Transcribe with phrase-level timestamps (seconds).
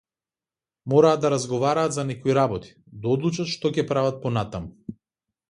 [0.93, 2.73] Мораа да разговараат за некои работи,
[3.05, 4.99] да одлучат што ќе прават понатаму.